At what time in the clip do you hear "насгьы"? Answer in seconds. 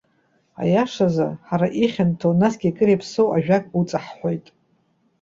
2.41-2.69